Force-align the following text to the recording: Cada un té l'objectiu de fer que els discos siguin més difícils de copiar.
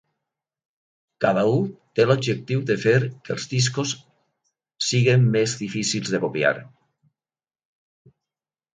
Cada 1.25 1.43
un 1.57 1.67
té 1.99 2.05
l'objectiu 2.07 2.63
de 2.71 2.79
fer 2.87 2.95
que 3.11 3.33
els 3.37 3.47
discos 3.53 3.93
siguin 4.89 5.31
més 5.39 5.57
difícils 5.63 6.15
de 6.19 6.25
copiar. 6.29 6.59